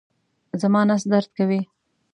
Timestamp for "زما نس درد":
0.61-1.27